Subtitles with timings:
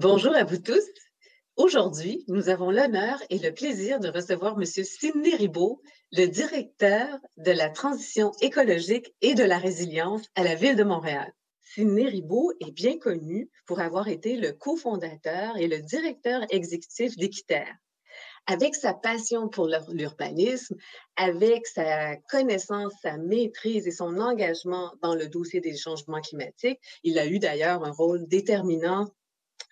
[0.00, 0.84] Bonjour à vous tous.
[1.56, 4.64] Aujourd'hui, nous avons l'honneur et le plaisir de recevoir M.
[4.64, 10.76] Sidney Ribaud, le directeur de la transition écologique et de la résilience à la Ville
[10.76, 11.32] de Montréal.
[11.62, 17.74] Sidney Ribaud est bien connu pour avoir été le cofondateur et le directeur exécutif d'Équiterre
[18.46, 20.74] avec sa passion pour l'urbanisme,
[21.16, 27.18] avec sa connaissance, sa maîtrise et son engagement dans le dossier des changements climatiques, il
[27.18, 29.06] a eu d'ailleurs un rôle déterminant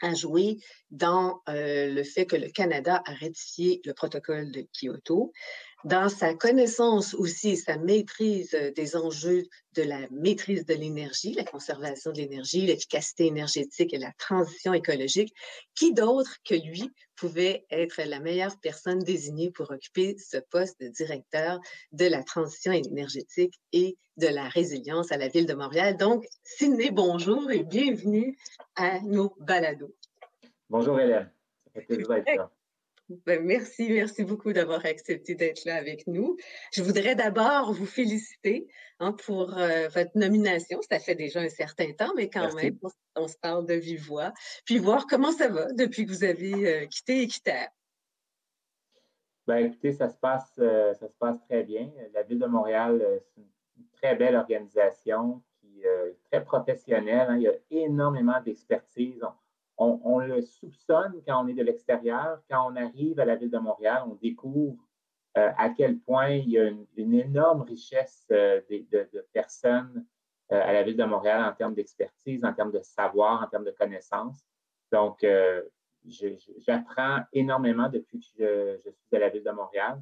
[0.02, 0.58] à jouer
[0.90, 5.32] dans euh, le fait que le Canada a ratifié le protocole de Kyoto
[5.86, 9.44] dans sa connaissance aussi, sa maîtrise euh, des enjeux
[9.76, 15.32] de la maîtrise de l'énergie, la conservation de l'énergie, l'efficacité énergétique et la transition écologique,
[15.76, 20.88] qui d'autre que lui pouvait être la meilleure personne désignée pour occuper ce poste de
[20.88, 21.60] directeur
[21.92, 25.96] de la transition énergétique et de la résilience à la ville de Montréal?
[25.96, 28.36] Donc, Sidney, bonjour et bienvenue
[28.74, 29.94] à nos balados.
[30.68, 31.30] Bonjour Hélène.
[33.26, 36.36] Merci, merci beaucoup d'avoir accepté d'être là avec nous.
[36.72, 38.68] Je voudrais d'abord vous féliciter
[39.00, 40.80] hein, pour euh, votre nomination.
[40.88, 42.78] Ça fait déjà un certain temps, mais quand même,
[43.14, 44.32] on, se parle de vive voix.
[44.64, 47.68] Puis voir comment ça va depuis que vous avez euh, quitté Équiterre.
[49.46, 51.90] Ben, écoutez, ça se, passe, euh, ça se passe très bien.
[52.12, 53.00] La Ville de Montréal,
[53.34, 57.28] c'est une très belle organisation qui est très professionnelle.
[57.30, 57.36] Hein.
[57.36, 59.45] Il y a énormément d'expertise on,
[59.78, 62.40] le soupçonne quand on est de l'extérieur.
[62.50, 64.76] Quand on arrive à la ville de Montréal, on découvre
[65.36, 70.06] euh, à quel point il y a une, énorme richesse euh, de, personnes
[70.50, 73.64] euh, à la ville de Montréal en termes d'expertise, en termes de savoir, en termes
[73.64, 74.46] de connaissances.
[74.90, 75.26] Donc,
[76.58, 80.00] j'apprends énormément depuis que je, suis à la ville de Montréal.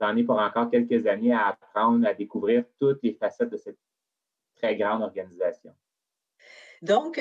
[0.00, 3.78] J'en ai pour encore quelques années à apprendre, à découvrir toutes les facettes de cette
[4.56, 5.72] très grande organisation.
[6.82, 7.20] Donc,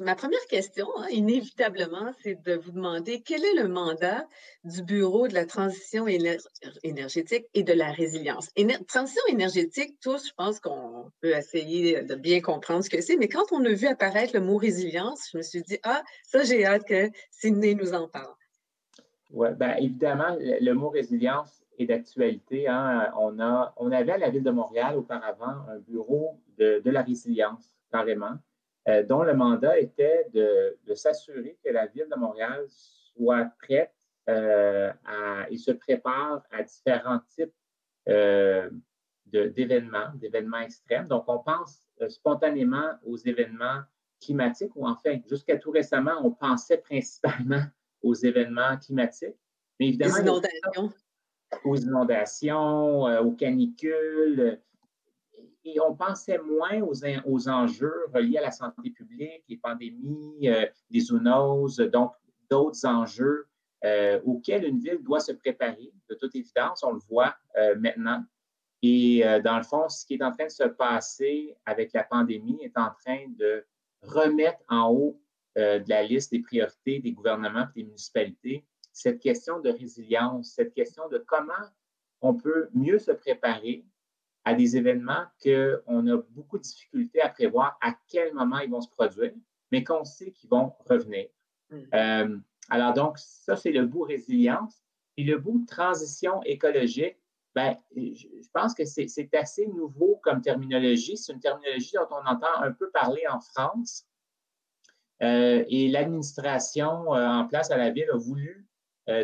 [0.00, 4.26] ma première question, hein, inévitablement, c'est de vous demander quel est le mandat
[4.64, 6.08] du Bureau de la transition
[6.82, 8.50] énergétique et de la résilience.
[8.88, 13.28] transition énergétique, tous, je pense qu'on peut essayer de bien comprendre ce que c'est, mais
[13.28, 16.66] quand on a vu apparaître le mot résilience, je me suis dit, ah, ça, j'ai
[16.66, 18.34] hâte que Sidney nous en parle.
[19.30, 22.66] Oui, bien évidemment, le, mot résilience est d'actualité.
[22.66, 23.12] Hein.
[23.16, 27.70] On, a, on avait à la Ville de Montréal auparavant un bureau de la résilience,
[27.92, 28.36] carrément.
[28.88, 33.92] Euh, dont le mandat était de, s'assurer que la Ville de Montréal soit prête
[34.28, 34.92] euh,
[35.50, 37.52] et se prépare à différents types
[38.08, 38.70] euh,
[39.26, 41.08] d'événements, d'événements extrêmes.
[41.08, 43.80] Donc, on pense spontanément aux événements
[44.20, 47.62] climatiques, ou en fait, jusqu'à tout récemment, on pensait principalement
[48.02, 49.36] aux événements climatiques.
[49.80, 50.92] Mais évidemment, inondations.
[51.64, 54.60] Aux inondations, aux canicules,
[55.66, 61.00] et on pensait moins aux, enjeux reliés à la santé publique, les pandémies, euh, les
[61.00, 62.12] zoonoses, donc
[62.48, 63.46] d'autres enjeux
[63.84, 65.92] euh, auxquels une ville doit se préparer.
[66.08, 68.24] De toute évidence, on le voit euh, maintenant.
[68.82, 72.58] Et dans le fond, ce qui est en train de se passer avec la pandémie
[72.62, 73.64] est en train de
[74.02, 75.20] remettre en haut
[75.56, 78.64] de la liste des priorités des gouvernements et des municipalités
[78.96, 81.52] cette question de résilience, cette question de comment
[82.22, 83.84] on peut mieux se préparer
[84.46, 88.80] à des événements qu'on a beaucoup de difficultés à prévoir à quel moment ils vont
[88.80, 89.32] se produire,
[89.72, 91.26] mais qu'on sait qu'ils vont revenir.
[91.70, 91.76] Mm.
[91.92, 92.38] Euh,
[92.70, 94.80] alors donc, ça, c'est le bout résilience.
[95.16, 97.16] Et le bout transition écologique,
[97.56, 101.16] ben, je, pense que c'est assez nouveau comme terminologie.
[101.16, 104.06] C'est une terminologie dont on entend un peu parler en France.
[105.24, 108.64] Euh, et l'administration euh, en place à la ville a voulu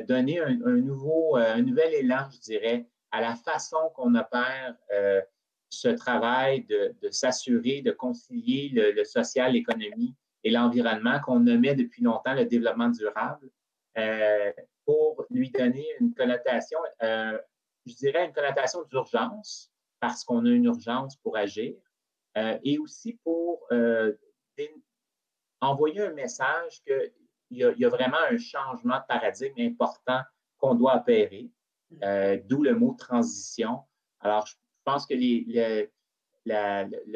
[0.08, 5.20] donner un, nouveau, un nouvel élan, je dirais, à la façon qu'on opère euh,
[5.68, 12.34] ce travail de, s'assurer de concilier le, social, l'économie et l'environnement qu'on nommait depuis longtemps
[12.34, 13.48] le développement durable
[13.98, 14.52] euh,
[14.84, 17.38] pour lui donner une connotation, euh,
[17.86, 19.70] je dirais une connotation d'urgence
[20.00, 21.74] parce qu'on a une urgence pour agir
[22.64, 23.68] et aussi pour
[25.60, 27.12] envoyer un message qu'il
[27.50, 30.22] y, y, a vraiment un changement de paradigme important
[30.58, 31.50] qu'on doit opérer.
[32.02, 33.80] Euh, d'où le mot transition.
[34.20, 34.54] Alors, je
[34.84, 35.90] pense que le,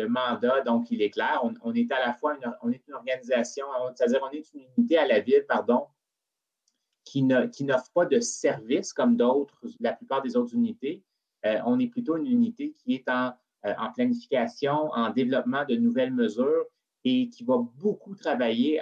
[0.08, 1.42] mandat, donc, il est clair.
[1.62, 4.98] On, est à la fois une, on est une organisation, c'est-à-dire on est une unité
[4.98, 5.86] à la ville, pardon,
[7.04, 11.02] qui, n'offre pas de services comme d'autres, la plupart des autres unités.
[11.44, 13.32] Euh, on est plutôt une unité qui est en,
[13.66, 16.66] euh, en, planification, en développement de nouvelles mesures
[17.04, 18.80] et qui va beaucoup travailler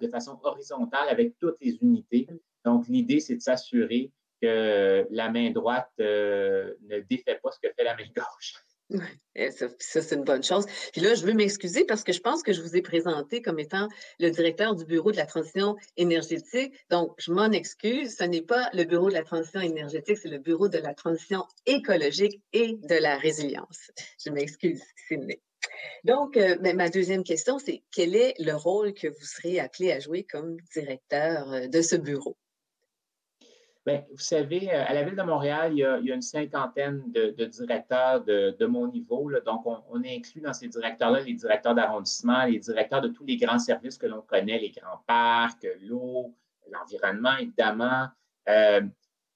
[0.00, 2.26] de façon horizontale avec toutes les unités.
[2.64, 4.10] Donc, l'idée, c'est de s'assurer
[4.40, 8.54] que la main droite euh, ne défait pas ce que fait la main gauche.
[8.88, 9.00] Oui,
[9.50, 10.64] ça, c'est une bonne chose.
[10.92, 13.58] Puis là, je veux m'excuser parce que je pense que je vous ai présenté comme
[13.58, 13.88] étant
[14.20, 16.72] le directeur du Bureau de la transition énergétique.
[16.88, 18.16] Donc, je m'en excuse.
[18.16, 21.44] Ce n'est pas le Bureau de la transition énergétique, c'est le Bureau de la transition
[21.66, 23.90] écologique et de la résilience.
[24.24, 25.40] Je m'excuse, Sydney.
[26.04, 29.90] Donc, euh, ben, ma deuxième question, c'est quel est le rôle que vous serez appelé
[29.90, 32.36] à jouer comme directeur euh, de ce bureau?
[33.86, 37.44] Bien, vous savez, euh, à la Ville de Montréal, il y a, une cinquantaine de,
[37.44, 39.30] directeurs de, mon niveau.
[39.46, 43.36] Donc, on, est inclus dans ces directeurs-là les directeurs d'arrondissement, les directeurs de tous les
[43.36, 46.34] grands services que l'on connaît, les grands parcs, l'eau,
[46.68, 48.08] l'environnement, évidemment.
[48.48, 48.80] Euh,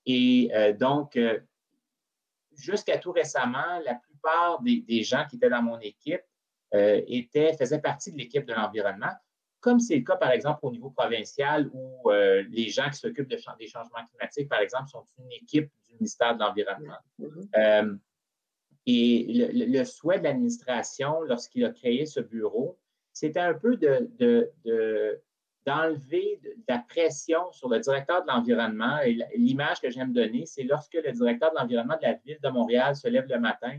[0.05, 1.17] et euh, donc,
[2.57, 6.25] jusqu'à tout récemment, la plupart des, des, gens qui étaient dans mon équipe
[6.73, 9.13] étaient, faisaient partie de l'équipe de l'environnement
[9.61, 13.29] comme c'est le cas, par exemple, au niveau provincial, où euh, les gens qui s'occupent
[13.29, 16.99] de, des changements climatiques, par exemple, sont une équipe du ministère de l'Environnement.
[17.19, 17.49] Mm-hmm.
[17.57, 17.95] Euh,
[18.87, 22.79] et le, souhait de l'administration, lorsqu'il a créé ce bureau,
[23.13, 24.53] c'était un peu d'enlever
[25.67, 28.99] de, de, la pression sur le directeur de l'environnement.
[29.01, 32.49] Et l'image que j'aime donner, c'est lorsque le directeur de l'environnement de la ville de
[32.49, 33.79] Montréal se lève le matin,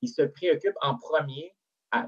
[0.00, 1.54] il se préoccupe en premier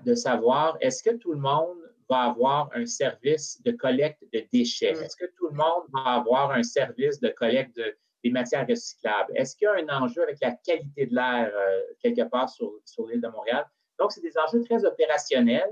[0.05, 1.79] de savoir est-ce que tout le monde
[2.09, 4.95] va avoir un service de collecte de déchets?
[4.95, 5.03] Mm.
[5.03, 9.33] Est-ce que tout le monde va avoir un service de collecte de, des matières recyclables?
[9.37, 12.73] Est-ce qu'il y a un enjeu avec la qualité de l'air euh, quelque part sur,
[12.85, 13.67] sur l'île de Montréal?
[13.99, 15.71] Donc, c'est des enjeux très opérationnels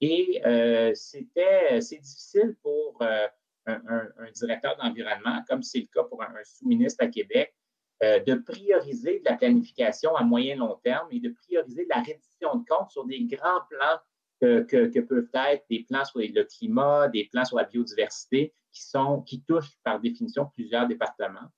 [0.00, 3.26] et euh, c'était, c'est difficile pour euh,
[3.66, 7.54] un, directeur d'environnement, comme c'est le cas pour un, sous-ministre à Québec,
[8.02, 12.56] de prioriser de la planification à moyen long terme et de prioriser de la reddition
[12.56, 14.00] de comptes sur des grands plans
[14.42, 19.22] que, peuvent être des plans sur le climat, des plans sur la biodiversité qui, sont,
[19.22, 21.48] qui touchent par définition plusieurs départements.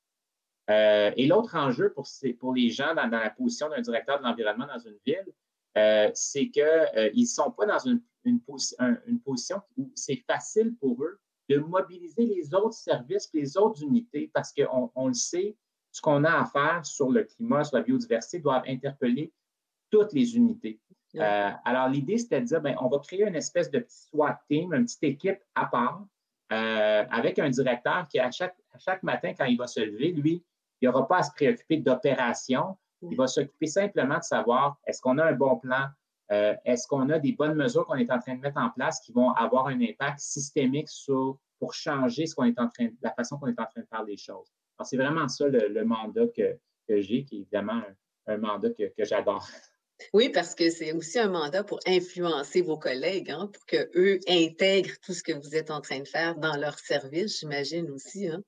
[0.71, 4.79] Euh, et l'autre enjeu pour, les gens dans, la position d'un directeur de l'environnement dans
[4.79, 5.33] une ville,
[5.77, 8.01] euh, c'est qu'ils euh, ne sont pas dans une,
[9.21, 11.21] position où c'est facile pour eux
[11.51, 15.59] de mobiliser les autres services, les autres unités, parce qu'on on le sait,
[15.93, 19.31] ce qu'on a à faire sur le climat, sur la biodiversité, doivent interpeller
[19.91, 20.81] toutes les unités.
[21.17, 24.39] Euh, alors, l'idée, c'était de dire, bien, on va créer une espèce de petit SWAT
[24.49, 26.05] team, une petite équipe à part,
[26.53, 30.45] euh, avec un directeur qui, à chaque, chaque matin, quand il va se lever, lui,
[30.81, 32.77] il n'aura pas à se préoccuper d'opération.
[33.03, 35.89] Il va s'occuper simplement de savoir est-ce qu'on a un bon plan,
[36.33, 39.01] euh, est-ce qu'on a des bonnes mesures qu'on est en train de mettre en place
[39.01, 43.13] qui vont avoir un impact systémique sur, pour changer ce qu'on est en train, la
[43.13, 44.51] façon qu'on est en train de faire les choses?
[44.79, 46.59] Alors, c'est vraiment ça le, mandat que,
[46.89, 47.83] j'ai, qui est évidemment
[48.27, 49.47] un, mandat que j'adore.
[50.13, 54.99] Oui, parce que c'est aussi un mandat pour influencer vos collègues, hein, pour qu'eux intègrent
[55.03, 58.29] tout ce que vous êtes en train de faire dans leur service, j'imagine aussi.
[58.29, 58.43] Hein.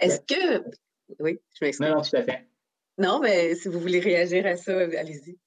[0.00, 0.62] Est-ce que.
[1.18, 1.86] Oui, je m'excuse.
[1.86, 2.46] Non, non, tout à fait.
[2.98, 5.38] Non, mais si vous voulez réagir à ça, allez-y.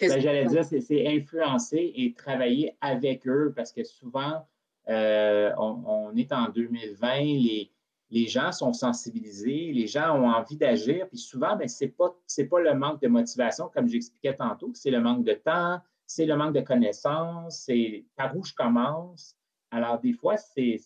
[0.00, 4.46] Ben, j'allais dire, c'est influencer et travailler avec eux parce que souvent,
[4.88, 7.70] euh, on, est en 2020, les,
[8.12, 11.90] les gens sont sensibilisés, les gens ont envie d'agir, puis souvent, ben, ce n'est
[12.46, 16.36] pas, le manque de motivation, comme j'expliquais tantôt, c'est le manque de temps, c'est le
[16.36, 19.34] manque de connaissances, c'est par où je commence.
[19.70, 20.78] Alors, des fois, c'est,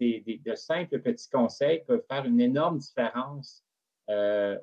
[0.00, 3.64] de simples petits conseils peuvent faire une énorme différence
[4.08, 4.56] euh,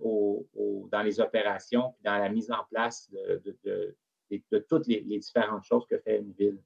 [0.90, 3.98] dans les opérations, puis dans la mise en place de,
[4.70, 6.60] toutes les différentes choses que fait une ville.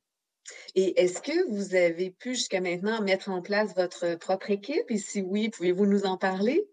[0.76, 4.90] Et est-ce que vous avez pu jusqu'à maintenant mettre en place votre propre équipe?
[4.90, 6.68] Et si oui, pouvez-vous nous en parler?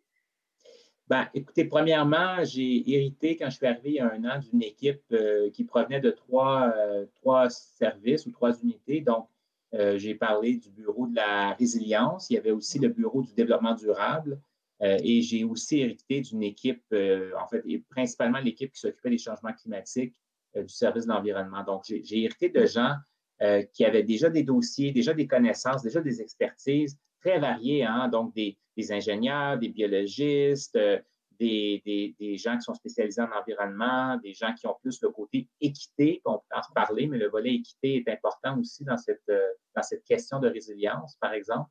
[1.09, 4.62] Ben, écoutez, premièrement, j'ai hérité quand je suis arrivé il y a un an d'une
[4.62, 9.02] équipe euh, qui provenait de trois, euh, trois, services ou trois unités.
[9.02, 9.28] Donc,
[9.75, 12.28] euh, j'ai parlé du bureau de la résilience.
[12.30, 14.40] Il y avait aussi le bureau du développement durable.
[14.80, 19.54] et j'ai aussi hérité d'une équipe, en fait, et principalement l'équipe qui s'occupait des changements
[19.54, 20.21] climatiques
[20.54, 21.64] du service de l'environnement.
[21.64, 22.95] Donc, j'ai hérité de gens
[23.43, 28.09] euh, qui avaient déjà des dossiers, déjà des connaissances, déjà des expertises très variées, hein,
[28.09, 28.57] donc des,
[28.90, 30.99] ingénieurs, des biologistes, euh,
[31.38, 36.23] des, gens qui sont spécialisés en environnement, des gens qui ont plus le côté équité,
[36.25, 39.83] on peut en reparler, mais le volet équité est important aussi dans cette, euh, dans
[39.83, 41.69] cette question de résilience, par exemple.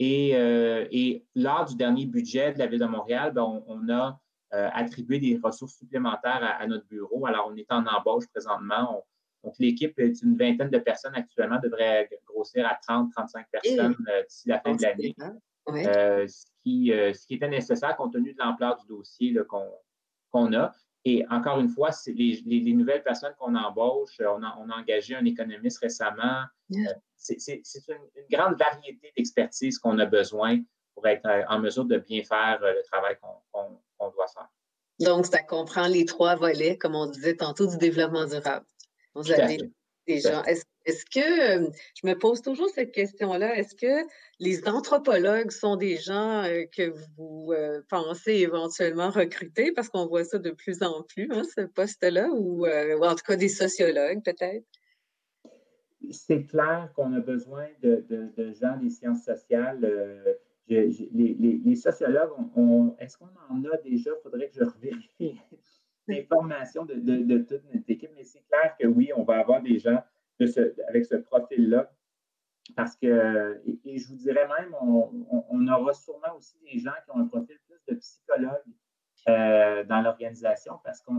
[0.00, 4.18] et, lors du dernier budget de la Ville de Montréal, ben, on, a
[4.50, 7.24] attribué des ressources supplémentaires à, notre bureau.
[7.24, 9.04] Alors, on est en embauche présentement.
[9.44, 14.48] Donc, l'équipe est une vingtaine de personnes actuellement, devrait grossir à 30-35 personnes euh, d'ici
[14.48, 15.14] la fin de l'année.
[15.68, 20.52] Euh, ce, qui, euh, ce qui était nécessaire compte tenu de l'ampleur du dossier qu'on
[20.54, 20.72] a.
[21.04, 25.16] Et encore une fois, les, les, nouvelles personnes qu'on embauche, on a, on a, engagé
[25.16, 26.44] un économiste récemment.
[27.16, 30.60] c'est une, une, grande variété d'expertise qu'on a besoin
[30.94, 34.48] pour être en mesure de bien faire le travail qu'on doit faire.
[35.00, 38.66] Donc, ça comprend les trois volets, comme on disait tantôt, du développement durable.
[39.14, 39.58] Vous avez
[40.06, 40.42] des gens.
[40.84, 44.08] Est-ce que, je me pose toujours cette question-là, est-ce que
[44.40, 46.44] les anthropologues sont des gens
[46.76, 47.54] que vous
[47.88, 52.66] pensez éventuellement recruter, parce qu'on voit ça de plus en plus, hein, ce poste-là, ou,
[52.66, 54.66] en tout cas des sociologues peut-être?
[56.10, 58.04] C'est clair qu'on a besoin de,
[58.60, 60.36] gens des sciences sociales.
[60.66, 62.32] les, sociologues,
[62.98, 64.10] est-ce qu'on en a déjà?
[64.10, 65.38] Il faudrait que je revérifie
[66.06, 69.78] l'information de, de, toute notre équipe, mais c'est clair que oui, on va avoir des
[69.78, 70.02] gens
[70.88, 71.90] avec ce profil-là.
[72.76, 77.20] Parce que, et, je vous dirais même, on, aura sûrement aussi des gens qui ont
[77.20, 78.62] un profil plus de psychologue
[79.28, 81.12] euh, dans l'organisation parce que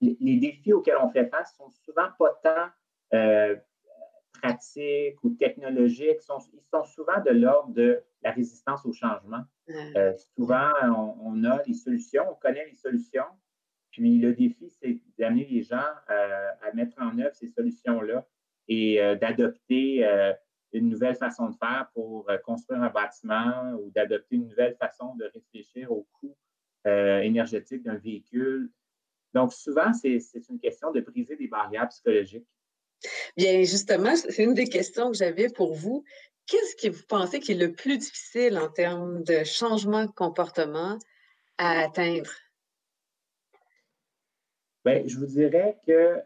[0.00, 3.56] les, défis auxquels on fait face sont souvent pas tant euh,
[4.40, 9.42] pratiques ou technologiques, sont, ils sont souvent de l'ordre de la résistance au changement.
[9.96, 10.70] Euh, souvent,
[11.20, 13.24] on, a des solutions, on connaît les solutions,
[13.92, 18.26] puis le défi, c'est d'amener les gens à mettre en œuvre ces solutions-là
[18.68, 20.32] et euh, d'adopter euh,
[20.72, 25.14] une nouvelle façon de faire pour euh, construire un bâtiment ou d'adopter une nouvelle façon
[25.16, 26.36] de réfléchir au coût
[26.84, 28.68] énergétique d'un véhicule.
[29.34, 30.18] Donc, souvent, c'est
[30.50, 32.48] une question de briser des barrières psychologiques.
[33.36, 36.02] Bien, justement, c'est une des questions que j'avais pour vous.
[36.48, 40.98] Qu'est-ce que vous pensez qui est le plus difficile en termes de changement de comportement
[41.56, 42.32] à atteindre?
[44.84, 46.22] Bien, je vous dirais que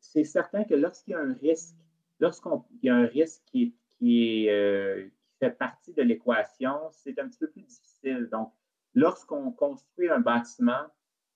[0.00, 1.76] c'est certain que lorsqu'il y a un risque,
[2.20, 5.08] lorsqu'il y a un risque qui, euh,
[5.40, 8.28] fait partie de l'équation, c'est un petit peu plus difficile.
[8.30, 8.52] Donc,
[8.94, 10.86] lorsqu'on construit un bâtiment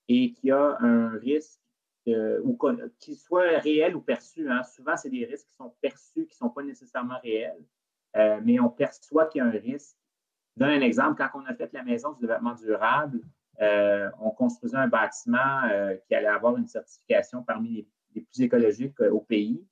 [0.09, 1.59] et qu'il y a un risque,
[2.03, 6.47] qu'il soit réel ou perçu, hein, souvent c'est des risques qui sont perçus, qui ne
[6.47, 7.63] sont pas nécessairement réels,
[8.17, 9.97] euh, mais on perçoit qu'il y a un risque.
[10.55, 13.21] Je donne un exemple, quand on a fait la maison du développement durable,
[13.61, 15.61] euh, on construisait un bâtiment
[16.07, 19.65] qui allait avoir une certification parmi les plus écologiques euh, au pays.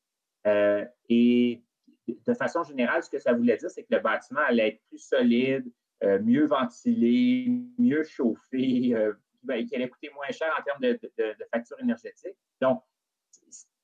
[0.48, 1.64] Euh, et
[2.08, 5.00] de façon générale, ce que ça voulait dire, c'est que le bâtiment allait être plus
[5.00, 5.72] solide,
[6.04, 7.48] euh, mieux ventilé,
[7.78, 8.96] mieux chauffé,
[9.44, 12.36] ben, qui allait coûter moins cher en termes de, de, de facture énergétique.
[12.60, 12.82] Donc,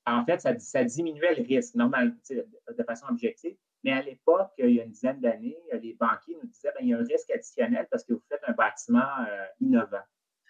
[0.06, 3.56] en fait, ça, ça, diminuait le risque, normal, de façon objective.
[3.84, 6.90] Mais à l'époque, il y a une dizaine d'années, les banquiers nous disaient qu'il ben,
[6.90, 9.24] y a un risque additionnel parce que vous faites un bâtiment
[9.60, 10.02] innovant.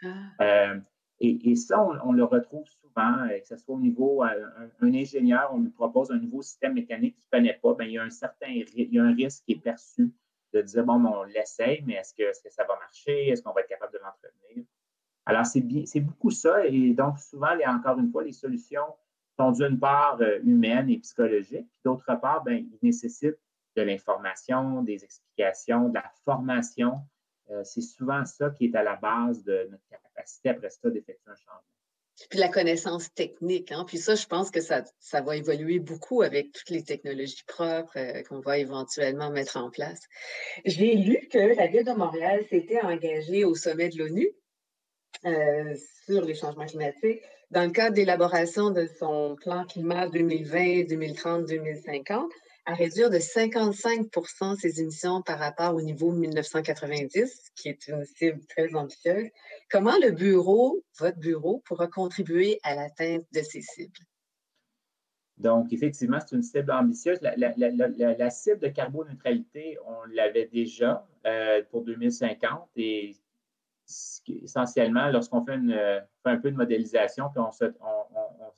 [0.03, 0.75] Ah.
[1.21, 4.47] Et, ça, on, le retrouve souvent, euh, que ce soit au niveau, euh,
[4.81, 7.93] un, ingénieur, on lui propose un nouveau système mécanique qu'il ne connaît pas, bien, il
[7.93, 10.13] y a un certain il y a un risque qui est perçu
[10.53, 13.31] de dire, bon, on l'essaye, mais est-ce que, est que, ça va marcher?
[13.31, 14.65] Est-ce qu'on va être capable de l'entretenir?
[15.27, 16.65] Alors, c'est beaucoup ça.
[16.67, 18.87] Et donc, souvent, encore une fois, les solutions
[19.39, 23.39] sont d'une part euh, humaines et psychologiques, puis d'autre part, bien, ils nécessitent
[23.77, 27.01] de l'information, des explications, de la formation
[27.51, 31.31] euh, c'est souvent ça qui est à la base de notre capacité après ça d'effectuer
[31.31, 31.63] un changement.
[32.29, 33.85] Puis la connaissance technique, hein?
[33.87, 37.97] puis ça, je pense que ça, ça va évoluer beaucoup avec toutes les technologies propres
[37.97, 40.01] euh, qu'on va éventuellement mettre en place.
[40.65, 44.29] J'ai lu que la Ville de Montréal s'était engagée au sommet de l'ONU
[46.07, 52.31] sur les changements climatiques dans le cadre d'élaboration de son plan climat 2020, 2030, 2050
[52.67, 58.45] à réduire de 55% ses émissions par rapport au niveau 1990, qui est une cible
[58.45, 59.29] très ambitieuse.
[59.71, 63.99] Comment le bureau, votre bureau, pourra contribuer à l'atteinte de ces cibles?
[65.39, 67.19] Donc, effectivement, c'est une cible ambitieuse.
[67.23, 73.17] La, cible de carboneutralité, on l'avait déjà euh, pour 2050 et
[74.29, 75.59] essentiellement, lorsqu'on fait,
[76.25, 77.65] un peu de modélisation, puis on se,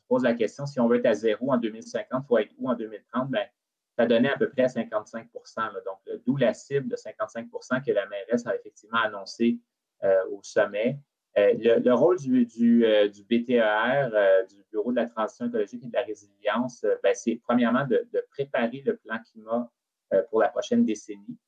[0.08, 2.68] pose la question si on veut être à zéro en 2050, il faut être où
[2.68, 3.30] en 2030?
[3.30, 3.44] Bien,
[3.96, 5.26] ça donnait à peu près 55%
[5.84, 9.58] Donc, d'où la cible de 55% que la mairesse a effectivement annoncé
[10.02, 10.98] euh, au sommet.
[11.36, 14.08] Euh, le, rôle du, du, euh, du BTER,
[14.48, 18.82] du Bureau de la transition écologique et de la résilience, ben, c'est premièrement de, préparer
[18.86, 19.70] le plan climat
[20.30, 21.38] pour la prochaine décennie.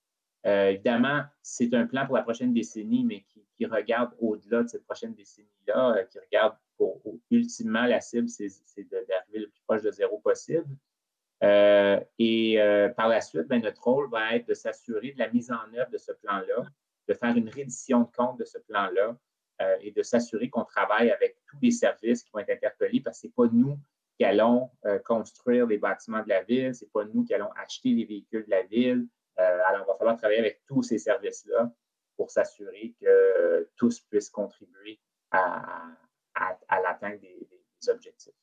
[0.44, 3.24] Évidemment, c'est un plan pour la prochaine décennie, mais
[3.56, 8.48] qui, regarde au-delà de cette prochaine décennie-là, qui regarde pour, ultimement la cible, c'est
[8.90, 10.66] d'arriver le plus proche de zéro possible.
[11.42, 15.28] Euh, et euh, par la suite, ben, notre rôle va être de s'assurer de la
[15.28, 16.64] mise en œuvre de ce plan-là,
[17.08, 19.16] de faire une reddition de compte de ce plan-là
[19.60, 23.16] euh, et de s'assurer qu'on travaille avec tous les services qui vont être interpellés parce
[23.16, 23.78] que ce n'est pas nous
[24.18, 24.70] qui allons
[25.06, 28.44] construire les bâtiments de la ville, ce n'est pas nous qui allons acheter les véhicules
[28.44, 29.06] de la ville.
[29.36, 31.70] Alors, il va falloir travailler avec tous ces services-là
[32.16, 35.96] pour s'assurer que tous puissent contribuer à,
[36.70, 37.48] l'atteinte des
[37.88, 38.34] objectifs.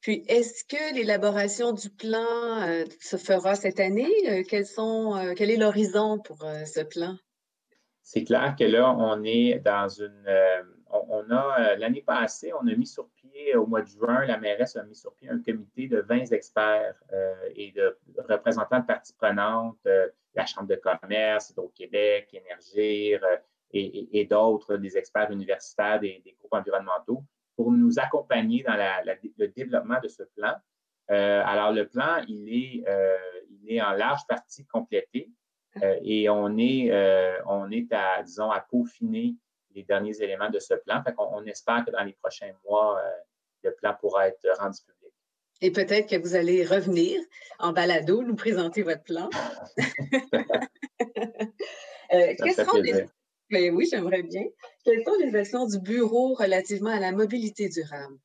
[0.00, 4.10] Puis, est-ce que l'élaboration du plan euh, se fera cette année?
[4.28, 7.16] Euh, sont, euh, quel est l'horizon pour ce plan?
[8.02, 10.28] C'est clair que là, on est dans une,
[10.90, 14.76] on, a, l'année passée, on a mis sur pied, au mois de juin, la mairesse
[14.76, 17.00] a mis sur pied un comité de 20 experts
[17.54, 17.96] et de
[18.28, 19.78] représentants de parties prenantes,
[20.34, 23.20] la Chambre de commerce, Hydro-Québec, Énergir
[23.74, 27.24] et, d'autres, des experts universitaires, des, groupes environnementaux,
[27.56, 30.54] pour nous accompagner dans le développement de ce plan.
[31.08, 32.84] alors, le plan, il est,
[33.50, 35.30] il est en large partie complété.
[35.80, 39.36] Euh, et on est, euh, on est à, disons, à peaufiner
[39.74, 41.02] les derniers éléments de ce plan.
[41.02, 43.10] Fait on, espère que dans les prochains mois, euh,
[43.62, 45.01] le plan pourra être rendu public.
[45.62, 47.20] Et peut-être que vous allez revenir
[47.60, 49.30] en balado, nous présenter votre plan.
[52.10, 53.06] quelles seront les...
[53.48, 54.42] Ben oui, j'aimerais bien.
[54.84, 58.18] Quelles sont les actions du bureau relativement à la mobilité durable?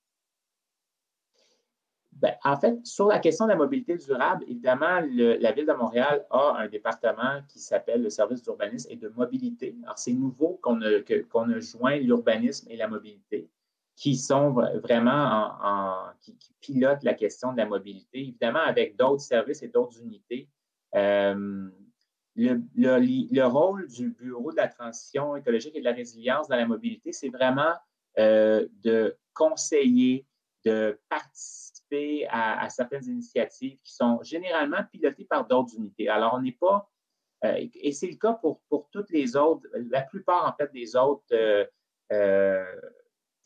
[2.13, 6.25] Ben, en fait, sur la question de la mobilité durable, évidemment, la Ville de Montréal
[6.31, 9.75] a un département qui s'appelle le service d'urbanisme et de mobilité.
[9.83, 13.47] Alors, c'est nouveau qu'on a, a, joint l'urbanisme et la mobilité,
[13.97, 19.63] qui sont vraiment en, qui, pilotent la question de la mobilité, évidemment, avec d'autres services
[19.63, 20.47] et d'autres unités.
[20.95, 21.67] Euh,
[22.35, 26.67] le, le, rôle du Bureau de la transition écologique et de la résilience dans la
[26.67, 27.73] mobilité, c'est vraiment
[28.19, 30.27] euh, de conseiller,
[30.63, 36.07] de participer à, certaines initiatives qui sont généralement pilotées par d'autres unités.
[36.07, 36.87] Alors, on n'est pas,
[37.45, 40.95] euh, et c'est le cas pour, pour toutes les autres, la plupart en fait des
[40.95, 41.33] autres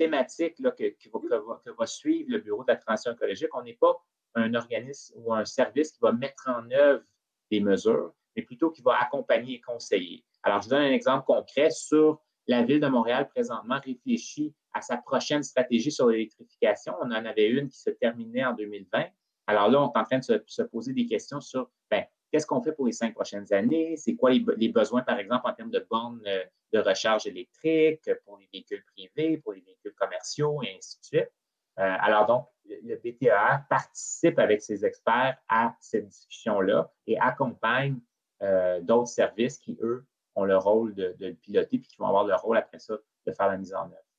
[0.01, 3.49] thématiques là, que, va, suivre le Bureau de la transition écologique.
[3.53, 3.93] On n'est pas
[4.33, 7.03] un organisme ou un service qui va mettre en œuvre
[7.51, 10.25] des mesures, mais plutôt qui va accompagner et conseiller.
[10.41, 14.97] Alors, je donne un exemple concret sur la Ville de Montréal présentement réfléchit à sa
[14.97, 16.95] prochaine stratégie sur l'électrification.
[16.99, 19.05] On en avait une qui se terminait en 2020.
[19.45, 22.61] Alors là, on est en train de se, poser des questions sur ben, qu'est-ce qu'on
[22.61, 23.97] fait pour les cinq prochaines années?
[23.97, 28.37] C'est quoi les, besoins, par exemple, en termes de bornes euh, de recharge électrique pour
[28.37, 31.31] les véhicules privés, pour les véhicules commerciaux et ainsi de suite.
[31.79, 37.99] Euh, alors donc, le BTER participe avec ses experts à cette discussion-là et accompagne
[38.41, 42.23] euh, d'autres services qui, eux, ont le rôle de, de, piloter puis qui vont avoir
[42.23, 44.10] le rôle après ça de faire la mise en œuvre.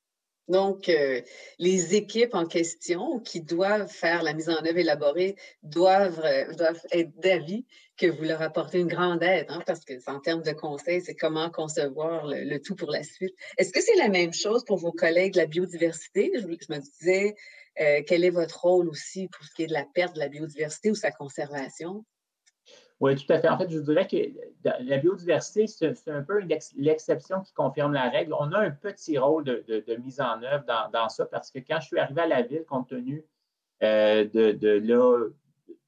[0.48, 1.20] Donc, euh,
[1.58, 6.84] les équipes en question qui doivent faire la mise en œuvre élaborée doivent, euh, doivent
[6.90, 7.64] être d'avis
[7.96, 11.14] que vous leur apportez une grande aide, hein, parce que en termes de conseils, c'est
[11.14, 13.34] comment concevoir le, tout pour la suite.
[13.58, 16.32] Est-ce que c'est la même chose pour vos collègues de la biodiversité?
[16.34, 17.34] Je, me disais,
[17.80, 20.28] euh, quel est votre rôle aussi pour ce qui est de la perte de la
[20.28, 22.04] biodiversité ou sa conservation?
[23.02, 23.48] Oui, tout à fait.
[23.48, 24.16] En fait, je dirais que
[24.62, 26.40] la biodiversité, c'est un peu
[26.76, 28.32] l'exception qui confirme la règle.
[28.38, 31.88] On a un petit rôle de, mise en œuvre dans, ça parce que quand je
[31.88, 33.24] suis arrivé à la ville, compte tenu
[33.82, 34.52] euh, de,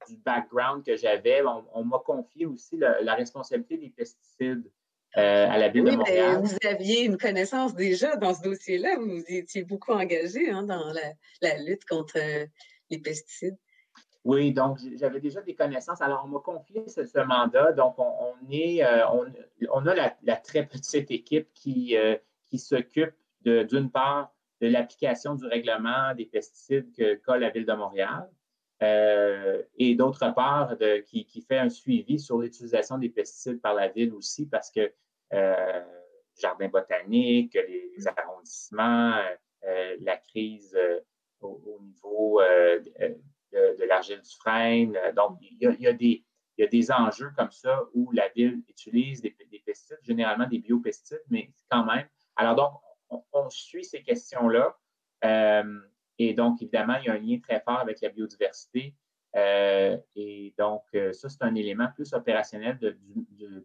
[0.09, 1.41] du background que j'avais,
[1.73, 4.69] on, m'a confié aussi la, responsabilité des pesticides
[5.17, 6.41] euh, à la ville de Montréal.
[6.43, 8.97] vous aviez une connaissance déjà dans ce dossier-là.
[8.99, 10.93] Vous étiez beaucoup engagé hein, dans
[11.41, 12.19] la, lutte contre
[12.91, 13.57] les pesticides.
[14.25, 16.01] Oui, donc j'avais déjà des connaissances.
[16.01, 17.73] Alors, on m'a confié ce, mandat.
[17.73, 19.07] Donc, on, est, euh,
[19.71, 25.45] on, a la, très petite équipe qui, euh, qui s'occupe d'une part de l'application du
[25.47, 28.27] règlement des pesticides que qu'a la Ville de Montréal
[28.83, 33.75] euh, et d'autre part de, qui, qui, fait un suivi sur l'utilisation des pesticides par
[33.75, 34.91] la Ville aussi parce que
[36.41, 39.21] jardin botanique, les, arrondissements,
[40.01, 40.75] la crise
[41.43, 42.41] au, niveau
[43.55, 44.93] de, l'argile du frein.
[44.95, 46.25] Euh, donc, il y, a, des,
[46.59, 51.85] des enjeux comme ça où la ville utilise des, pesticides, généralement des biopesticides, mais quand
[51.85, 52.07] même.
[52.37, 54.77] Alors, donc, on, suit ces questions-là.
[55.25, 55.81] Euh,
[56.19, 58.95] et donc, évidemment, il y a un lien très fort avec la biodiversité.
[59.37, 62.97] Euh, et donc, ça, c'est un élément plus opérationnel de,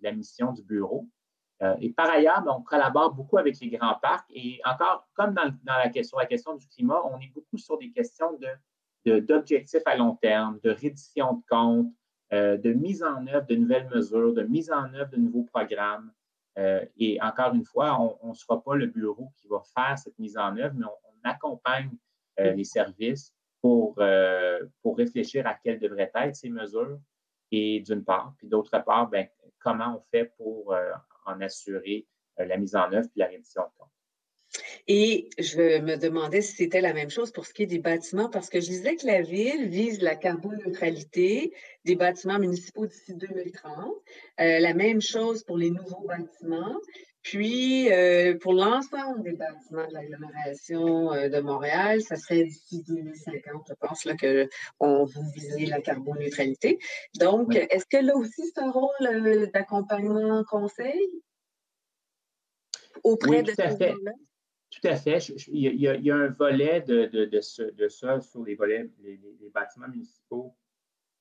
[0.02, 1.08] la mission du bureau.
[1.80, 4.30] et par ailleurs, ben, on collabore beaucoup avec les grands parcs.
[4.34, 7.91] Et encore, comme dans, la, question, la question du climat, on est beaucoup sur des
[7.91, 8.47] questions de
[9.06, 11.94] d'objectifs à long terme, de reddition de comptes,
[12.32, 16.12] euh, de mise en œuvre de nouvelles mesures, de mise en œuvre de nouveaux programmes.
[16.60, 20.18] Euh, et encore une fois, on ne sera pas le bureau qui va faire cette
[20.20, 21.92] mise en œuvre, mais on, accompagne
[22.40, 23.98] euh, les services pour,
[24.96, 26.98] réfléchir à quelles devraient être ces mesures,
[27.52, 29.28] et d'une part, puis d'autre part, ben,
[29.60, 30.74] comment on fait pour
[31.26, 32.08] en assurer
[32.38, 33.99] la mise en œuvre et la reddition de comptes.
[34.88, 38.30] Et je me demandais si c'était la même chose pour ce qui est des bâtiments,
[38.30, 41.54] parce que je disais que la ville vise la carboneutralité
[41.86, 43.94] des bâtiments municipaux d'ici 2030.
[44.40, 46.76] Euh, la même chose pour les nouveaux bâtiments.
[47.22, 53.66] Puis, euh, pour l'ensemble des bâtiments de l'agglomération euh, de Montréal, ça serait d'ici 2050,
[53.68, 56.80] je pense, là, qu'on vous visez la carboneutralité.
[57.20, 61.08] Donc, est-ce que là aussi, c'est un rôle d'accompagnement conseil?
[63.04, 64.14] Auprès de ces gens-là?
[64.69, 65.17] Tout à fait.
[65.47, 69.19] il, y a, un volet de, de, ça sur les volets, les,
[69.53, 70.53] bâtiments municipaux,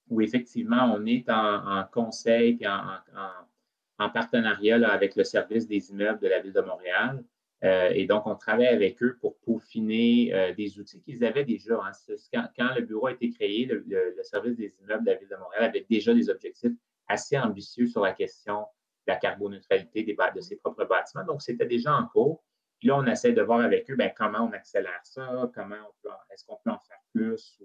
[0.08, 6.28] où effectivement, on est en, conseil et en, partenariat avec le service des immeubles de
[6.28, 7.24] la Ville de Montréal.
[7.64, 11.80] Euh, et donc, on travaille avec eux pour peaufiner euh, des outils qu'ils avaient déjà.
[11.82, 12.46] Hein.
[12.56, 15.64] Quand, le bureau a été créé, le, service des immeubles de la Ville de Montréal
[15.64, 16.74] avait déjà des objectifs
[17.08, 21.24] assez ambitieux sur la question de la carboneutralité des, de ses propres bâtiments.
[21.24, 22.44] Donc, c'était déjà en cours.
[22.78, 26.10] Puis là, on essaie de voir avec eux ben, comment on accélère ça, comment on
[26.32, 27.60] est-ce qu'on peut en faire plus.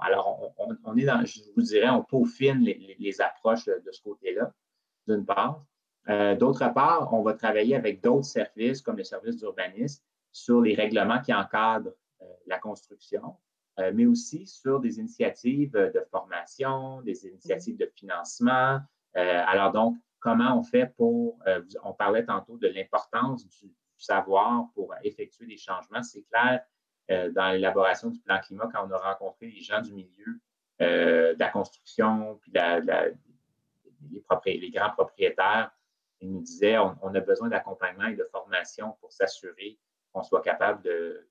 [0.00, 4.52] alors, on, est dans, je vous dirais, on peaufine les, approches de, ce côté-là,
[5.06, 5.64] d'une part.
[6.08, 10.74] Euh, d'autre part, on va travailler avec d'autres services, comme le service d'urbanisme, sur les
[10.74, 11.92] règlements qui encadrent
[12.22, 13.36] euh, la construction,
[13.78, 18.80] euh, mais aussi sur des initiatives de formation, des initiatives de financement.
[19.14, 21.38] alors donc, comment on fait pour,
[21.82, 26.02] on parlait tantôt de l'importance du, savoir pour effectuer des changements.
[26.02, 26.64] C'est clair,
[27.10, 30.40] euh, dans l'élaboration du plan climat, quand on a rencontré les gens du milieu
[30.82, 32.52] euh, de la construction, puis
[34.46, 35.70] les, grands propriétaires,
[36.20, 39.78] ils nous disaient on, a besoin d'accompagnement et de formation pour s'assurer
[40.12, 41.28] qu'on soit capable de,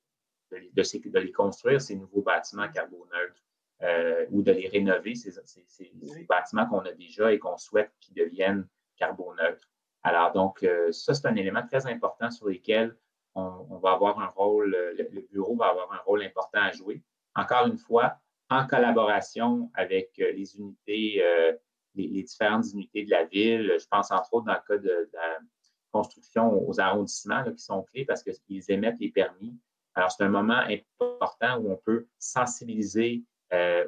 [0.51, 3.43] de, les construire, ces nouveaux bâtiments carboneutres,
[3.82, 5.91] euh, ou de les rénover, ces, ces
[6.30, 9.69] bâtiments qu'on a déjà et qu'on souhaite qu'ils deviennent carboneutres.
[10.06, 12.96] Alors, donc, euh, ça, c'est un élément très important sur lequel
[13.34, 17.02] on, va avoir un rôle, le, bureau va avoir un rôle important à jouer.
[17.34, 18.15] Encore une fois,
[18.52, 21.54] en collaboration avec euh, les unités, euh,
[21.96, 23.76] les, différentes unités de la ville.
[23.80, 25.39] Je pense entre autres dans le cas de, la
[25.91, 29.58] construction aux arrondissements qui sont clés parce qu'ils émettent les permis.
[29.96, 33.24] Alors, c'est un moment important où on peut sensibiliser,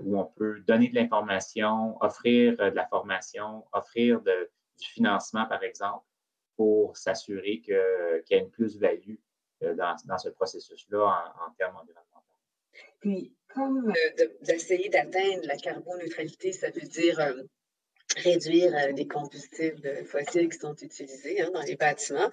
[0.02, 6.07] où on peut donner de l'information, offrir de la formation, offrir du financement, par exemple,
[6.58, 7.76] pour s'assurer qu'il
[8.32, 9.16] y a une plus-value
[9.64, 12.22] euh, dans, ce processus-là en, termes environnementaux.
[13.00, 17.42] Puis, comme euh, d'essayer d'atteindre la carboneutralité, ça veut dire euh,
[18.18, 22.30] réduire les combustibles fossiles qui sont utilisés hein, dans les bâtiments.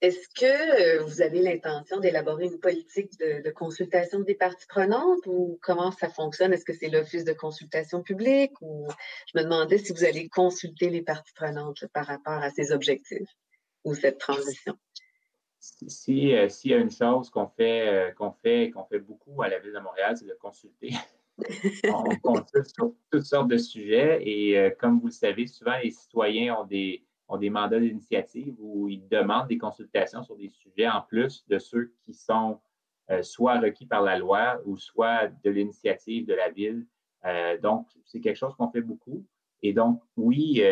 [0.00, 5.90] Est-ce que vous avez l'intention d'élaborer une politique de, consultation des parties prenantes ou comment
[5.90, 6.52] ça fonctionne?
[6.52, 8.88] Est-ce que c'est l'Office de consultation publique ou
[9.32, 13.28] je me demandais si vous allez consulter les parties prenantes par rapport à ces objectifs?
[13.94, 14.76] Cette transition?
[15.60, 19.42] Si, euh, s'il y a une chose qu'on fait, euh, qu'on fait, qu'on fait beaucoup
[19.42, 20.92] à la Ville de Montréal, c'est de consulter.
[21.84, 25.90] on consulte sur toutes sortes de sujets et euh, comme vous le savez, souvent les
[25.90, 30.88] citoyens ont des, ont des mandats d'initiative où ils demandent des consultations sur des sujets
[30.88, 32.60] en plus de ceux qui sont
[33.22, 36.86] soit requis par la loi ou soit de l'initiative de la Ville.
[37.62, 39.24] donc, c'est quelque chose qu'on fait beaucoup.
[39.62, 40.62] Et donc, oui,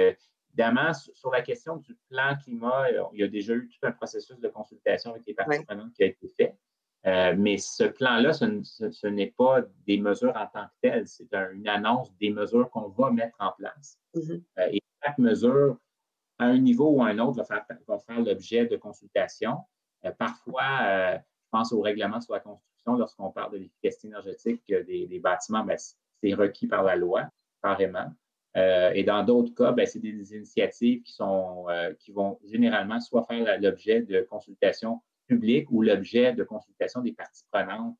[0.58, 3.92] Évidemment, sur la question du plan climat, euh, il y a déjà eu tout un
[3.92, 6.56] processus de consultation avec les parties prenantes qui a été fait.
[7.06, 11.68] Euh, mais ce plan-là, ce, n'est pas des mesures en tant que telles, c'est une
[11.68, 13.98] annonce des mesures qu'on va mettre en place.
[14.14, 14.42] Mm-hmm.
[14.60, 15.76] Euh, et chaque mesure,
[16.38, 19.58] à un niveau ou à un autre, va faire, va faire l'objet de consultation.
[20.18, 25.64] parfois, je pense au règlement sur la construction, lorsqu'on parle de l'efficacité énergétique des, bâtiments,
[25.64, 27.28] ben, c'est requis par la loi,
[27.62, 28.10] carrément.
[28.56, 33.00] Euh, et dans d'autres cas, ben, c'est des initiatives qui, sont, euh, qui vont généralement
[33.00, 37.96] soit faire l'objet de consultations publiques ou l'objet de consultations des parties prenantes.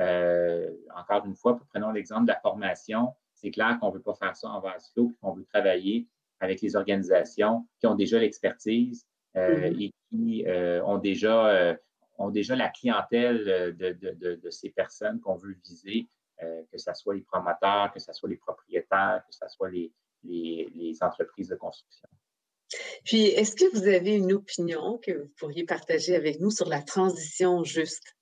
[0.00, 3.14] Euh, encore une fois, prenons l'exemple de la formation.
[3.34, 6.08] C'est clair qu'on ne veut pas faire ça en vase clos, qu'on veut travailler
[6.40, 9.82] avec les organisations qui ont déjà l'expertise mm-hmm.
[9.82, 10.44] et qui
[10.84, 11.76] ont, déjà,
[12.18, 16.08] ont déjà la clientèle de, de, de ces personnes qu'on veut viser
[16.42, 19.92] euh, que ce soit les promoteurs, que ce soit les propriétaires, que ce soit les,
[21.02, 22.08] entreprises de construction.
[23.04, 26.82] Puis, est-ce que vous avez une opinion que vous pourriez partager avec nous sur la
[26.82, 28.16] transition juste?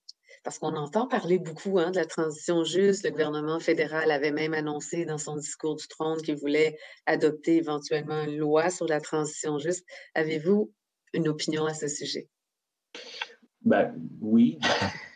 [0.44, 3.04] Parce qu'on entend parler beaucoup hein, de la transition juste.
[3.04, 8.22] Le gouvernement fédéral avait même annoncé dans son discours du trône qu'il voulait adopter éventuellement
[8.22, 9.84] une loi sur la transition juste.
[10.14, 10.72] Avez-vous
[11.12, 12.28] une opinion à ce sujet?
[13.62, 14.58] Ben, oui.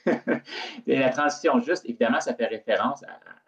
[0.87, 3.05] la transition juste, évidemment, ça fait référence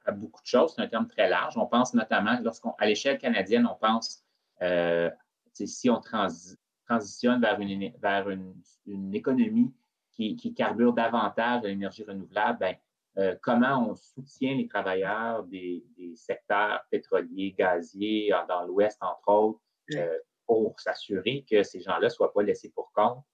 [0.06, 0.74] à, beaucoup de choses.
[0.74, 1.56] C'est un terme très large.
[1.56, 4.22] On pense notamment, lorsqu'on, à l'échelle canadienne, on pense,
[4.62, 5.10] euh,
[5.52, 9.72] si on transitionne vers une, vers une, économie
[10.12, 12.76] qui, carbure davantage de l'énergie renouvelable, ben,
[13.16, 15.84] euh, comment on soutient les travailleurs des,
[16.16, 19.60] secteurs pétroliers, gaziers, dans l'Ouest, entre autres,
[19.94, 23.24] euh, pour s'assurer que ces gens-là ne soient pas laissés pour compte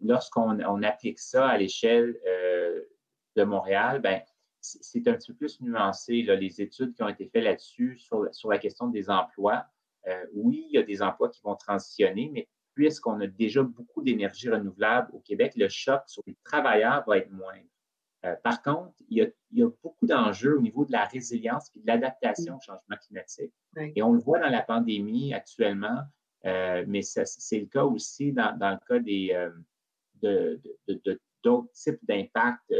[0.00, 2.82] lorsqu'on applique ça à l'échelle euh,
[3.36, 4.20] de Montréal, ben,
[4.60, 6.22] c'est un petit peu plus nuancé.
[6.22, 9.66] les études qui ont été faites là-dessus sur, la question des emplois,
[10.06, 14.02] euh, oui, il y a des emplois qui vont transitionner, mais puisqu'on a déjà beaucoup
[14.02, 17.68] d'énergie renouvelable au Québec, le choc sur les travailleurs va être moindre.
[18.24, 21.86] Euh, par contre, il y a, beaucoup d'enjeux au niveau de la résilience et de
[21.86, 23.52] l'adaptation au changement climatique.
[23.94, 26.00] Et on le voit dans la pandémie actuellement,
[26.46, 29.32] euh, mais c'est le cas aussi dans, le cas des,
[30.22, 30.56] euh,
[31.42, 32.72] d'autres types d'impacts,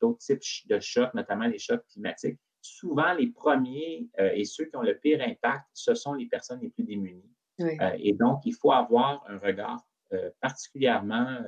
[0.00, 2.38] d'autres types de chocs, notamment les chocs climatiques.
[2.62, 6.70] Souvent, les premiers et ceux qui ont le pire impact, ce sont les personnes les
[6.70, 7.30] plus démunies.
[7.58, 9.86] et donc, il faut avoir un regard
[10.40, 11.44] particulièrement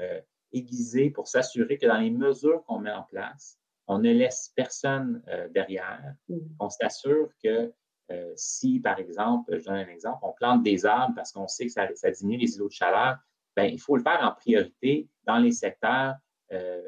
[0.52, 5.22] aiguisé pour s'assurer que dans les mesures qu'on met en place, on ne laisse personne
[5.28, 6.14] euh, derrière.
[6.28, 6.38] Mm.
[6.60, 7.72] On s'assure que
[8.10, 11.66] euh, si, par exemple, je donne un exemple, on plante des arbres parce qu'on sait
[11.66, 13.18] que ça, diminue les îlots de chaleur,
[13.62, 16.14] bien, il faut le faire en priorité dans les secteurs
[16.52, 16.82] euh,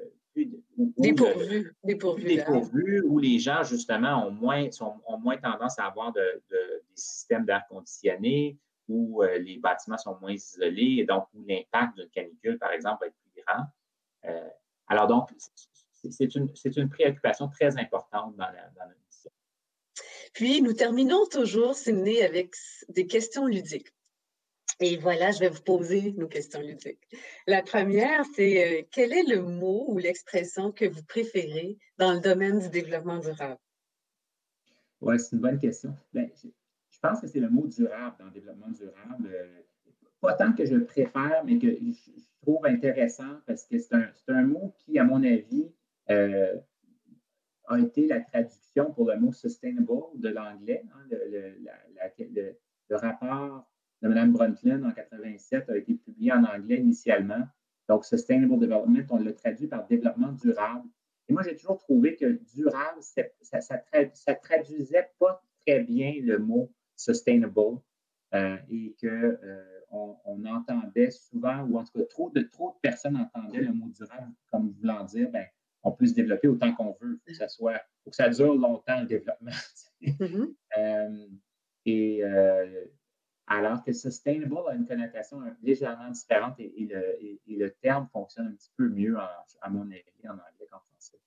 [0.78, 6.22] où, dépourvus, dépourvus, où les gens, justement, ont moins, ont moins tendance à avoir des
[6.94, 8.56] systèmes d'air conditionné,
[8.88, 13.06] où les bâtiments sont moins isolés, et donc où l'impact d'une canicule, par exemple, va
[13.08, 13.14] être
[14.26, 14.48] euh,
[14.88, 15.30] alors donc,
[15.92, 19.30] c'est une, préoccupation très importante dans, notre mission.
[20.32, 22.54] Puis, nous terminons toujours, Sidney, avec
[22.88, 23.92] des questions ludiques.
[24.82, 27.06] Et voilà, je vais vous poser nos questions ludiques.
[27.46, 32.20] La première, c'est euh, quel est le mot ou l'expression que vous préférez dans le
[32.20, 33.58] domaine du développement durable?
[35.02, 35.94] Oui, c'est une bonne question.
[36.14, 39.28] Ben, je, pense que c'est le mot durable dans le développement durable.
[39.30, 39.60] Euh,
[40.22, 43.94] pas tant que je le préfère, mais que je, trouve intéressant parce que c'est
[44.28, 45.70] un, mot qui, à mon avis,
[46.08, 46.56] euh,
[47.66, 50.82] a été la traduction pour le mot sustainable de l'anglais.
[50.94, 53.69] Hein, le, rapport
[54.02, 57.42] de Mme Brundtland en 87 a été publié en anglais initialement.
[57.88, 60.88] Donc, Sustainable Development, on l'a traduit par développement durable.
[61.28, 63.22] Et moi, j'ai toujours trouvé que durable, ça
[63.98, 67.80] ne traduisait pas très bien le mot sustainable
[68.34, 72.80] euh, et que euh, on, entendait souvent, ou en tout cas trop de, trop de
[72.80, 75.46] personnes entendaient le mot durable comme voulant dire, ben,
[75.82, 78.28] on peut se développer autant qu'on veut, il faut que ça soit, faut que ça
[78.28, 79.50] dure longtemps le développement.
[80.02, 80.54] Mm-hmm.
[80.78, 81.26] Euh,
[81.84, 82.86] et euh,
[83.50, 86.88] alors que sustainable a une connotation légèrement différente et,
[87.48, 91.18] le, terme fonctionne un petit peu mieux, à mon avis, en anglais qu'en français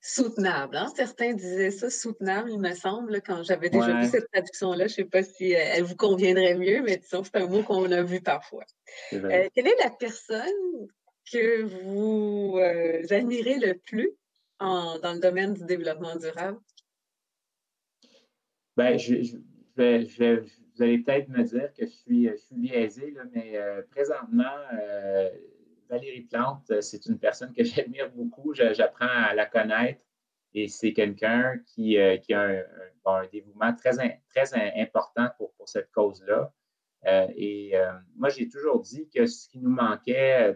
[0.00, 0.76] soutenable.
[0.76, 0.86] Hein?
[0.96, 4.86] Certains disaient ça, soutenable, il me semble, quand j'avais déjà vu cette traduction-là.
[4.86, 7.62] Je ne sais pas si euh, elle vous conviendrait mieux, mais disons c'est un mot
[7.62, 8.64] qu'on a vu parfois.
[9.12, 10.88] Euh, quelle est la personne
[11.30, 14.12] que vous euh, admirez le plus
[14.58, 16.58] dans le domaine du développement durable?
[18.76, 19.36] Ben, je,
[20.78, 23.58] vous allez peut-être me dire que je suis, je biaisé, mais
[23.90, 24.44] présentement,
[25.88, 28.54] Valérie Plante, euh, c'est une personne que j'admire beaucoup.
[28.54, 30.02] J'apprends à la connaître
[30.54, 33.98] et c'est quelqu'un qui, euh, a un, dévouement très,
[34.80, 36.52] important pour, cette cause-là.
[37.06, 37.74] Euh, et
[38.16, 40.54] moi, j'ai toujours dit que ce qui nous manquait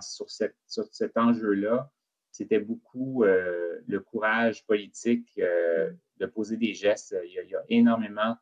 [0.00, 1.90] sur, cet enjeu-là,
[2.30, 7.16] c'était beaucoup le courage politique de poser des gestes.
[7.24, 8.36] Il y a, énormément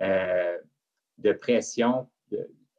[0.00, 2.10] de pression.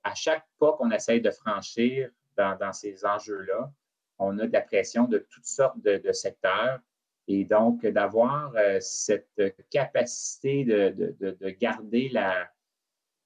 [0.03, 3.71] à chaque pas qu'on essaye de franchir, dans, ces enjeux-là.
[4.19, 6.79] On a de la pression de toutes sortes de, secteurs.
[7.27, 12.49] Et donc, d'avoir euh, cette capacité de, garder la,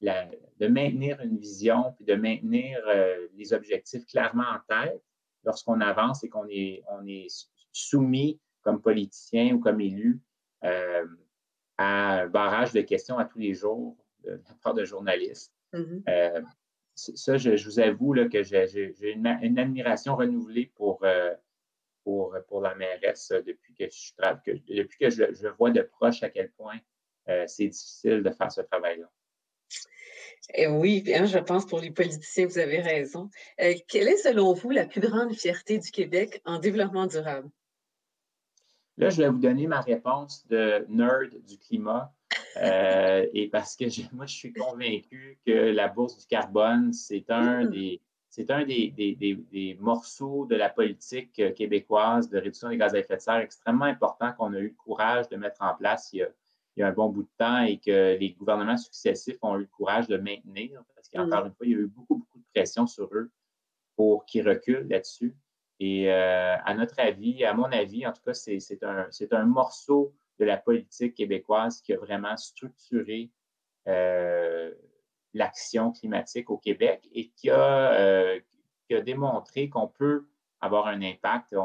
[0.02, 5.02] de maintenir une vision, puis de maintenir euh, les objectifs clairement en tête
[5.43, 7.28] lorsqu'on avance et qu'on est, on est
[7.71, 10.19] soumis comme politicien ou comme élu
[10.63, 11.06] euh,
[11.78, 15.54] à un barrage de questions à tous les jours de, la part de journalistes.
[15.74, 16.44] Mm-hmm
[16.98, 21.34] ça, je, vous avoue là, que j'ai une, admiration renouvelée pour, euh,
[22.04, 24.13] pour, pour la mairesse depuis que je,
[24.44, 26.80] que, depuis que je, vois de proche à quel point
[27.30, 29.10] euh, c'est difficile de faire ce travail-là.
[30.54, 33.30] Eh oui, bien, je pense pour les politiciens, vous avez raison.
[33.62, 37.50] Euh, quelle est, selon vous, la plus grande fierté du Québec en développement durable?
[38.98, 42.14] Là, je vais vous donner ma réponse de nerd du climat.
[42.58, 47.66] Euh, et parce que moi, je suis convaincu que la bourse du carbone, c'est un
[47.66, 47.70] mm.
[47.70, 52.94] des c'est un des, des, morceaux de la politique euh, québécoise de réduction des gaz
[52.94, 56.10] à effet de serre extrêmement important qu'on a eu le courage de mettre en place
[56.14, 56.30] il
[56.76, 59.66] y, a, un bon bout de temps et que les gouvernements successifs ont eu le
[59.66, 61.48] courage de maintenir parce qu'encore mm.
[61.48, 63.32] une fois, il y a eu beaucoup, beaucoup de pression sur eux
[63.96, 65.36] pour qu'ils reculent là-dessus.
[65.80, 70.16] Et euh, à notre avis, à mon avis, en tout cas, c'est un, un morceau
[70.40, 73.32] de la politique québécoise qui a vraiment structuré
[73.88, 74.74] euh,
[75.34, 78.40] l'action climatique au Québec et qui a, euh,
[78.90, 80.28] démontré qu'on peut
[80.62, 81.56] avoir un impact.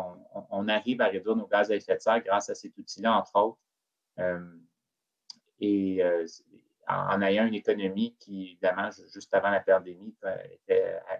[0.51, 3.37] On, arrive à réduire nos gaz à effet de serre grâce à cet outil-là, entre
[3.37, 3.59] autres.
[4.19, 4.45] Euh,
[5.61, 6.03] et
[6.89, 10.15] en, ayant une économie qui, évidemment, juste avant la pandémie,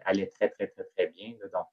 [0.05, 1.35] allait très, très, très, très bien.
[1.53, 1.69] Donc,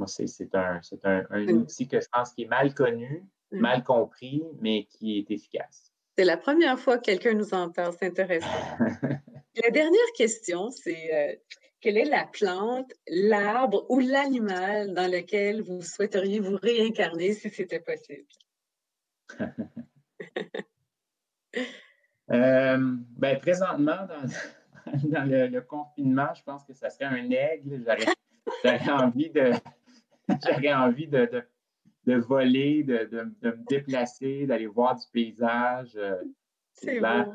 [0.00, 4.42] moi, c'est un, un, un outil que je pense qui est mal connu, mal compris,
[4.60, 5.92] mais qui est efficace.
[6.16, 8.48] C'est la première fois que quelqu'un nous en parle, c'est intéressant.
[9.62, 11.36] la dernière question, c'est euh,
[11.82, 17.80] quelle est la plante, l'arbre ou l'animal dans lequel vous souhaiteriez vous réincarner si c'était
[17.80, 18.26] possible?
[22.32, 22.78] Euh,
[23.18, 24.22] ben, présentement, dans,
[25.26, 27.84] le, confinement, je pense que ça serait un aigle.
[28.62, 29.50] J'aurais envie de
[30.46, 31.44] j'aurais envie de,
[32.06, 35.92] de voler, de, de, de, me déplacer, d'aller voir du paysage.
[35.96, 36.16] Euh,
[36.72, 37.28] c'est clair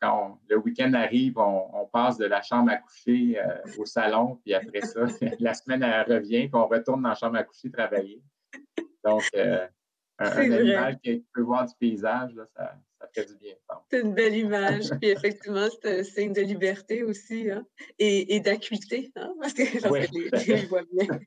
[0.00, 4.54] quand le week-end arrive, on, passe de la chambre à coucher euh, au salon, puis
[4.54, 5.00] après ça,
[5.40, 8.22] la semaine elle revient, puis on retourne dans la chambre à coucher travailler.
[9.04, 9.66] Donc, euh,
[10.18, 13.54] un, animal qui peut voir du paysage, là, ça, ça fait du bien.
[13.90, 14.90] C'est une belle image.
[15.00, 17.66] Puis effectivement, c'est un signe de liberté aussi hein,
[17.98, 21.20] et, et d'acuité, hein, parce que je vois bien.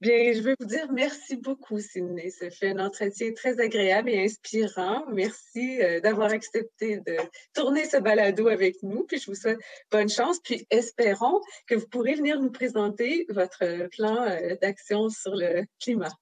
[0.00, 2.30] Bien, je veux vous dire merci beaucoup, Sidney.
[2.30, 5.06] Ça fait un entretien très agréable et inspirant.
[5.10, 7.16] Merci euh, d'avoir accepté de
[7.54, 9.04] tourner ce balado avec nous.
[9.04, 9.58] Puis je vous souhaite
[9.90, 10.38] bonne chance.
[10.40, 16.12] Puis espérons que vous pourrez venir nous présenter votre plan euh, d'action sur le climat.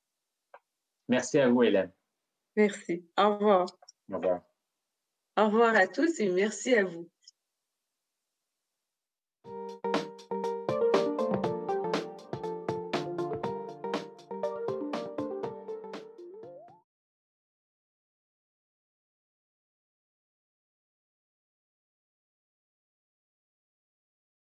[1.09, 1.93] Merci à vous, Hélène.
[2.57, 3.05] Merci.
[3.19, 3.67] Au revoir.
[4.13, 4.54] Au revoir.
[5.37, 7.09] Au revoir à tous et merci à vous.